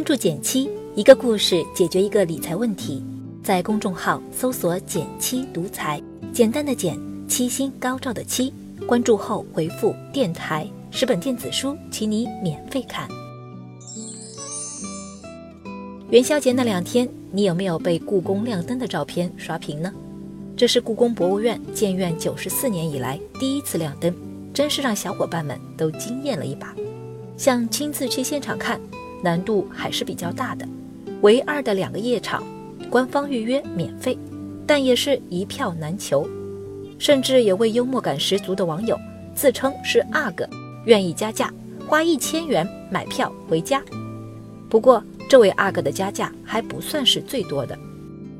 [0.00, 3.04] 关注减七，一个故事解决一个理财问题。
[3.42, 6.98] 在公众号搜索“减七独裁，简单的减，
[7.28, 8.50] 七星高照的七。
[8.86, 13.06] 关注后回复“电台”，十本电子书，请你免费看。
[16.08, 19.92] 元宵节那两天，你有没有被故宫亮灯的照片刷屏呢？
[20.56, 24.14] 这是故宫博物院建院九十四年以来第一次亮灯，
[24.54, 26.74] 真是让小伙伴们都惊艳了一把。
[27.36, 28.80] 想亲自去现场看，
[29.22, 30.66] 难度还是比较大的。
[31.22, 32.42] 唯二的两个夜场，
[32.88, 34.18] 官方预约免费，
[34.66, 36.28] 但也是一票难求。
[36.98, 38.98] 甚至有位幽默感十足的网友
[39.34, 40.48] 自称是阿哥，
[40.84, 41.52] 愿意加价
[41.86, 43.82] 花一千元买票回家。
[44.68, 47.78] 不过，这位阿哥的加价还不算是最多的。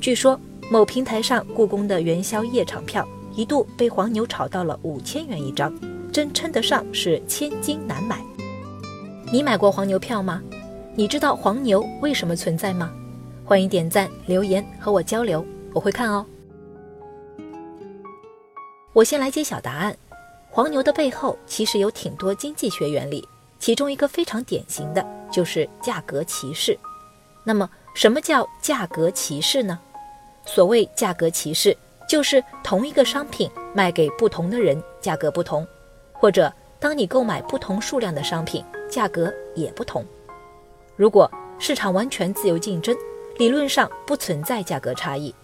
[0.00, 0.38] 据说。
[0.70, 5.72] 某平台上，故宫的元宵夜场票一度被黄牛炒到了五千元一张，
[6.12, 8.22] 真称得上是千金难买。
[9.32, 10.42] 你买过黄牛票吗？
[10.98, 12.92] 你知道黄牛为什么存在吗？
[13.44, 16.26] 欢迎点赞留言和我交流，我会看哦。
[18.92, 19.96] 我先来揭晓答案：
[20.50, 23.24] 黄牛的背后其实有挺多经济学原理，
[23.60, 26.76] 其中一个非常典型的就是价格歧视。
[27.44, 29.78] 那么，什么叫价格歧视呢？
[30.44, 31.76] 所谓价格歧视，
[32.08, 35.64] 就是同一个商品卖给不同的人，价格不同；
[36.12, 40.04] 或者当你购买不同数量的商品，价格也不同。
[40.98, 42.94] 如果市场完全自由竞争，
[43.38, 45.34] 理论上不存在价格差异，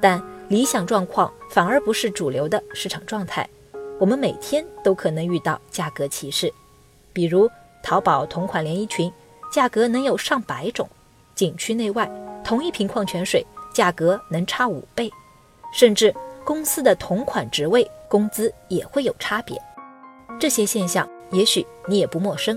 [0.00, 3.48] 但理想状况反而不是主流的市场状态。
[4.00, 6.52] 我们每天都可能遇到价格歧视，
[7.12, 7.48] 比如
[7.82, 9.12] 淘宝同款连衣裙，
[9.52, 10.86] 价格能有上百种；
[11.34, 12.10] 景区内外
[12.42, 13.46] 同一瓶矿泉水。
[13.74, 15.10] 价格能差五倍，
[15.72, 19.58] 甚至公司的同款职位工资也会有差别。
[20.38, 22.54] 这些现象也许你也不陌生。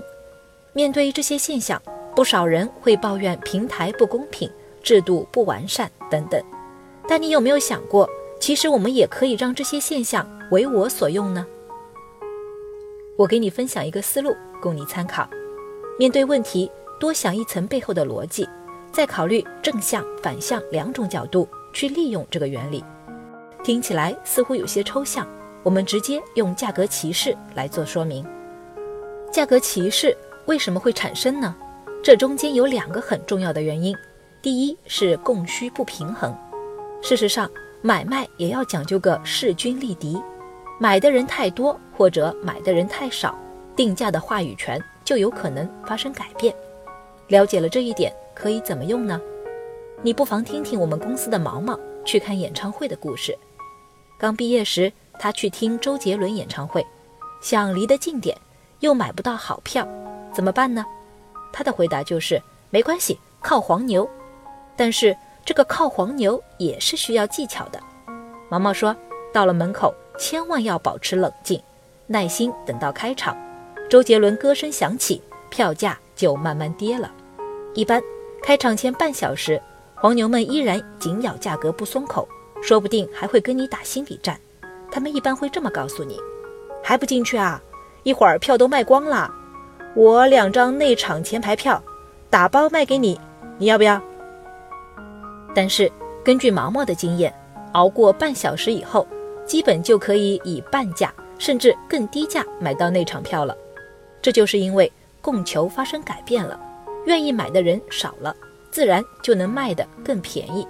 [0.74, 1.80] 面对这些现象，
[2.16, 4.50] 不少人会抱怨平台不公平、
[4.82, 6.42] 制度不完善等等。
[7.06, 8.08] 但你有没有想过，
[8.40, 11.46] 其实我们也可以让这些现象为我所用呢？
[13.18, 15.28] 我给你分享一个思路，供你参考。
[15.98, 18.48] 面对问题，多想一层背后的逻辑。
[18.90, 22.82] 再考虑正向、反向两种角度去利用这个原理，
[23.62, 25.28] 听起来似乎有些抽象。
[25.62, 28.26] 我们直接用价格歧视来做说明。
[29.30, 31.54] 价格歧视为什么会产生呢？
[32.06, 33.92] 这中间有两个很重要的原因。
[34.40, 36.32] 第一是供需不平衡。
[37.02, 37.50] 事实上，
[37.82, 40.22] 买卖也要讲究个势均力敌，
[40.78, 43.36] 买的人太多或者买的人太少，
[43.74, 46.54] 定价的话语权就有可能发生改变。
[47.26, 48.14] 了解了这一点。
[48.32, 49.20] 可以怎么用呢？
[50.00, 53.36] 你不妨听听我们公司的毛毛去看演唱会的故事。
[54.16, 56.86] 刚毕业时，他去听周杰伦演唱会，
[57.40, 58.38] 想离得近点，
[58.78, 59.88] 又买不到好票，
[60.32, 60.84] 怎么办呢？
[61.56, 64.06] 他的回答就是没关系，靠黄牛。
[64.76, 67.80] 但是这个靠黄牛也是需要技巧的。
[68.50, 68.94] 毛毛说，
[69.32, 71.58] 到了门口千万要保持冷静，
[72.06, 73.34] 耐心等到开场，
[73.88, 77.10] 周杰伦歌声响起，票价就慢慢跌了。
[77.72, 78.02] 一般。
[78.42, 79.60] 开场前半小时，
[79.94, 82.28] 黄牛们依然紧咬价格不松口，
[82.62, 84.38] 说不定还会跟你打心理战。
[84.92, 86.20] 他们一般会这么告诉你
[86.84, 87.60] ：“还不进去啊？
[88.04, 89.34] 一会儿票都卖光了。
[89.96, 91.82] 我两张内场前排票，
[92.28, 93.18] 打包卖给你，
[93.56, 93.98] 你要不要？”
[95.56, 95.90] 但是
[96.22, 97.34] 根据毛毛的经验，
[97.72, 99.08] 熬过半小时以后，
[99.46, 103.56] 基本就可以以半价甚至更低价买到内场票了。
[104.20, 104.92] 这就是因为
[105.22, 106.60] 供求发生改变了。
[107.06, 108.36] 愿意买的人少了，
[108.70, 110.68] 自然就能卖得更便宜。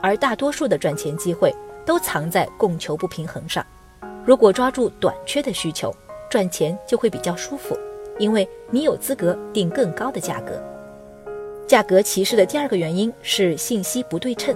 [0.00, 1.54] 而大多数的赚钱机会
[1.84, 3.62] 都藏在供求不平衡上。
[4.24, 5.94] 如果抓住短缺的需求，
[6.30, 7.76] 赚钱就会比较舒服，
[8.18, 10.62] 因为你有资格定更高的价格。
[11.66, 14.54] 价格歧视的第二个原因是信息不对称，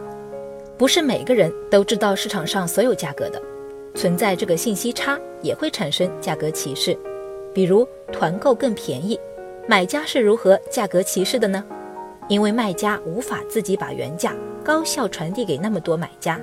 [0.76, 3.40] 不是每个人都知道市场上所有价格的，
[3.94, 6.96] 存在这个信息差也会产生价格歧视。
[7.54, 9.18] 比如团购更便宜。
[9.68, 11.64] 买家是如何价格歧视的呢？
[12.28, 14.32] 因为卖家无法自己把原价
[14.62, 16.40] 高效传递给那么多买家，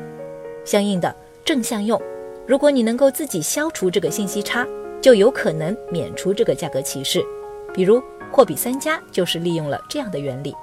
[0.66, 1.16] 相应的
[1.46, 2.02] 正向用，
[2.46, 4.68] 如果你能够自己消除这个信息差，
[5.04, 7.22] 就有可能免除这个价格歧视。
[7.74, 8.02] 比如
[8.32, 10.56] 货比三家就是利用了这样的原理。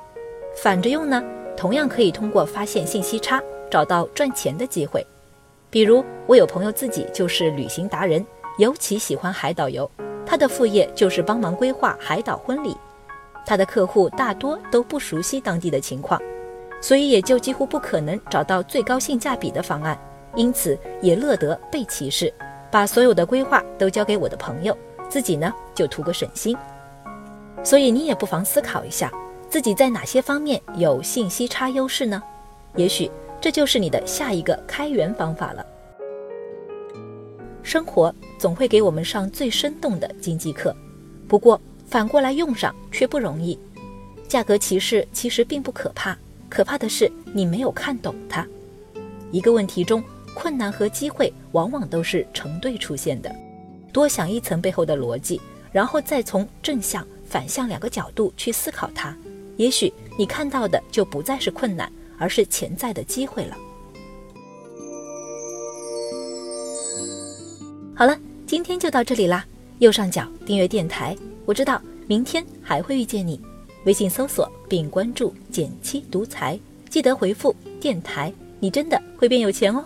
[0.57, 1.23] 反着用呢，
[1.55, 3.39] 同样可以通过发现信息差，
[3.71, 5.07] 找到赚钱的机会。
[5.69, 8.25] 比如我有朋友自己就是旅行达人，
[8.57, 9.89] 尤其喜欢海岛游。
[10.25, 12.75] 他的副业就是帮忙规划海岛婚礼，
[13.45, 16.19] 他的客户大多都不熟悉当地的情况，
[16.81, 20.01] 所以也就几乎不可能找到最高性价比的方案，
[20.35, 22.33] 因此也乐得被歧视，
[22.71, 24.77] 把所有的规划都交给我的朋友，
[25.09, 26.57] 自己呢就图个省心。
[27.63, 29.13] 所以你也不妨思考一下，
[29.49, 32.23] 自己在哪些方面有信息差优势呢？
[32.77, 35.67] 也许这就是你的下一个开源方法了。
[37.63, 40.75] 生活总会给我们上最生动的经济课，
[41.29, 43.59] 不过反过来用上却不容易。
[44.27, 46.17] 价格歧视其实并不可怕，
[46.49, 48.47] 可怕的是你没有看懂它。
[49.33, 50.03] 一个问题中，
[50.35, 53.35] 困难和机会往往都是成对出现的。
[53.93, 55.41] 多想一层背后的逻辑，
[55.73, 59.17] 然后再从正向、反向两个角度去思考它，
[59.57, 63.57] 也许你看到的就不再是困难，而是潜在的机会了。
[67.95, 68.17] 好了，
[68.47, 69.45] 今天就到这里啦。
[69.81, 73.41] 右上角订阅电台，我知道明天还会遇见你。
[73.87, 79.85] 微信搜索并关注“减七独裁，记得回复“电台”，你真的会变有钱哦。